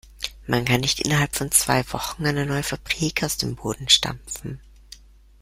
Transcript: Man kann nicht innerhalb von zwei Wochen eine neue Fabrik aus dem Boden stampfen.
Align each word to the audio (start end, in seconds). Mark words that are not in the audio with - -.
Man 0.47 0.65
kann 0.65 0.81
nicht 0.81 1.01
innerhalb 1.01 1.35
von 1.35 1.51
zwei 1.51 1.83
Wochen 1.93 2.25
eine 2.25 2.47
neue 2.47 2.63
Fabrik 2.63 3.23
aus 3.23 3.37
dem 3.37 3.55
Boden 3.55 3.87
stampfen. 3.87 4.59